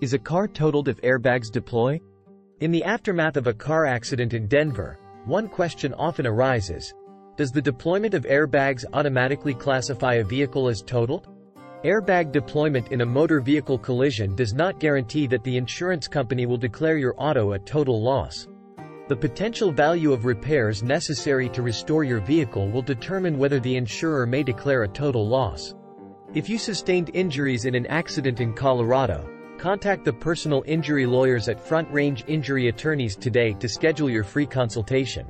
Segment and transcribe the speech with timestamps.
[0.00, 2.00] Is a car totaled if airbags deploy?
[2.60, 6.94] In the aftermath of a car accident in Denver, one question often arises.
[7.36, 11.26] Does the deployment of airbags automatically classify a vehicle as totaled?
[11.82, 16.56] Airbag deployment in a motor vehicle collision does not guarantee that the insurance company will
[16.56, 18.46] declare your auto a total loss.
[19.08, 24.26] The potential value of repairs necessary to restore your vehicle will determine whether the insurer
[24.26, 25.74] may declare a total loss.
[26.34, 29.28] If you sustained injuries in an accident in Colorado,
[29.58, 34.46] contact the personal injury lawyers at Front Range Injury Attorneys today to schedule your free
[34.46, 35.26] consultation.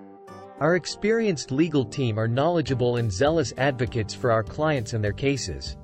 [0.61, 5.77] Our experienced legal team are knowledgeable and zealous advocates for our clients and their cases.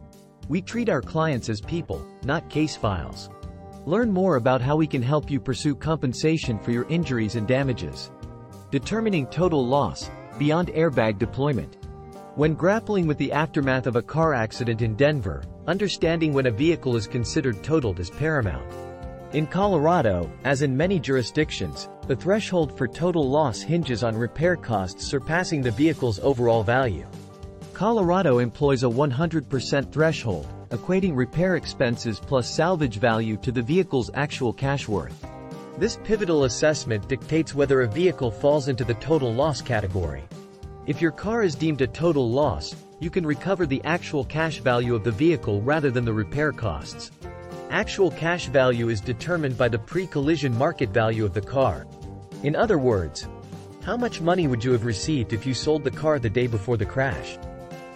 [0.49, 3.31] We treat our clients as people, not case files.
[3.87, 8.11] Learn more about how we can help you pursue compensation for your injuries and damages.
[8.71, 11.84] Determining total loss, beyond airbag deployment.
[12.37, 16.97] When grappling with the aftermath of a car accident in Denver, understanding when a vehicle
[16.97, 18.67] is considered totaled is paramount.
[19.35, 25.05] In Colorado, as in many jurisdictions, the threshold for total loss hinges on repair costs
[25.05, 27.07] surpassing the vehicle's overall value.
[27.73, 34.53] Colorado employs a 100% threshold, equating repair expenses plus salvage value to the vehicle's actual
[34.53, 35.25] cash worth.
[35.79, 40.25] This pivotal assessment dictates whether a vehicle falls into the total loss category.
[40.87, 44.95] If your car is deemed a total loss, you can recover the actual cash value
[44.95, 47.11] of the vehicle rather than the repair costs.
[47.71, 51.87] Actual cash value is determined by the pre-collision market value of the car.
[52.43, 53.27] In other words,
[53.83, 56.77] how much money would you have received if you sold the car the day before
[56.77, 57.39] the crash?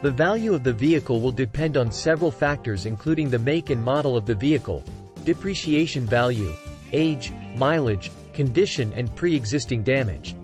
[0.00, 4.16] The value of the vehicle will depend on several factors including the make and model
[4.16, 4.82] of the vehicle,
[5.26, 6.54] depreciation value,
[6.92, 10.34] age, mileage, condition and pre-existing damage.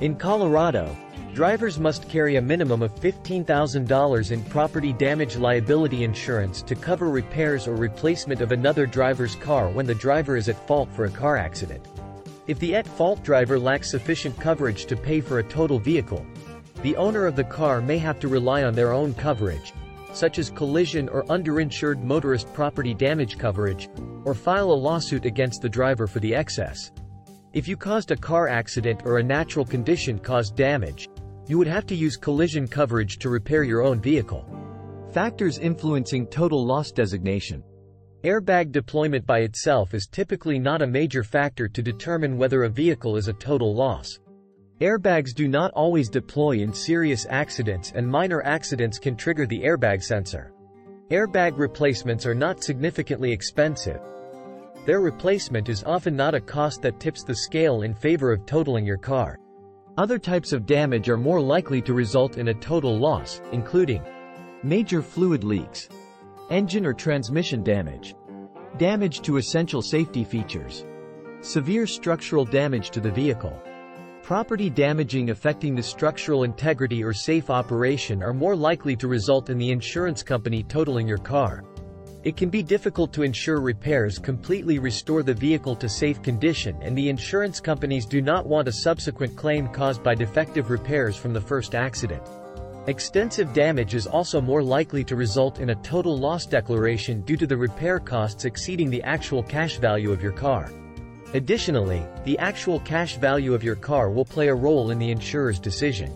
[0.00, 0.96] In Colorado,
[1.34, 7.68] drivers must carry a minimum of $15,000 in property damage liability insurance to cover repairs
[7.68, 11.36] or replacement of another driver's car when the driver is at fault for a car
[11.36, 11.86] accident.
[12.46, 16.26] If the at-fault driver lacks sufficient coverage to pay for a total vehicle,
[16.82, 19.74] the owner of the car may have to rely on their own coverage,
[20.12, 23.90] such as collision or underinsured motorist property damage coverage,
[24.24, 26.90] or file a lawsuit against the driver for the excess.
[27.52, 31.08] If you caused a car accident or a natural condition caused damage,
[31.48, 34.44] you would have to use collision coverage to repair your own vehicle.
[35.12, 37.64] Factors influencing total loss designation.
[38.22, 43.16] Airbag deployment by itself is typically not a major factor to determine whether a vehicle
[43.16, 44.18] is a total loss.
[44.80, 50.02] Airbags do not always deploy in serious accidents and minor accidents can trigger the airbag
[50.02, 50.52] sensor.
[51.10, 54.00] Airbag replacements are not significantly expensive.
[54.84, 58.84] Their replacement is often not a cost that tips the scale in favor of totaling
[58.84, 59.38] your car.
[59.98, 64.00] Other types of damage are more likely to result in a total loss, including
[64.62, 65.88] major fluid leaks,
[66.50, 68.14] engine or transmission damage,
[68.78, 70.86] damage to essential safety features,
[71.40, 73.60] severe structural damage to the vehicle,
[74.28, 79.56] Property damaging affecting the structural integrity or safe operation are more likely to result in
[79.56, 81.64] the insurance company totaling your car.
[82.24, 86.98] It can be difficult to ensure repairs completely restore the vehicle to safe condition and
[86.98, 91.40] the insurance companies do not want a subsequent claim caused by defective repairs from the
[91.40, 92.22] first accident.
[92.88, 97.46] Extensive damage is also more likely to result in a total loss declaration due to
[97.46, 100.72] the repair costs exceeding the actual cash value of your car.
[101.34, 105.60] Additionally, the actual cash value of your car will play a role in the insurer's
[105.60, 106.12] decision.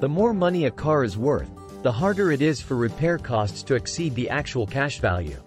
[0.00, 1.50] The more money a car is worth,
[1.82, 5.42] the harder it is for repair costs to exceed the actual cash value.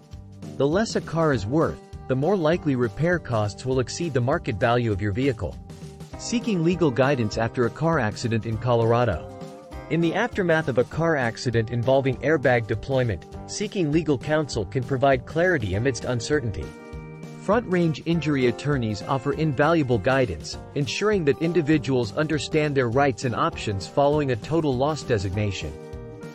[0.56, 1.78] The less a car is worth,
[2.08, 5.56] the more likely repair costs will exceed the market value of your vehicle.
[6.18, 9.30] Seeking legal guidance after a car accident in Colorado.
[9.90, 15.26] In the aftermath of a car accident involving airbag deployment, seeking legal counsel can provide
[15.26, 16.64] clarity amidst uncertainty.
[17.42, 23.86] Front Range Injury Attorneys offer invaluable guidance, ensuring that individuals understand their rights and options
[23.86, 25.72] following a total loss designation.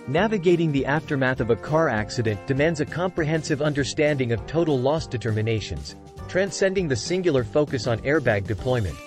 [0.10, 5.96] Navigating the aftermath of a car accident demands a comprehensive understanding of total loss determinations,
[6.28, 8.98] transcending the singular focus on airbag deployment.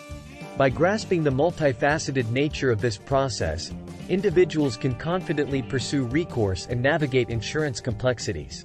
[0.56, 3.72] By grasping the multifaceted nature of this process,
[4.08, 8.64] individuals can confidently pursue recourse and navigate insurance complexities.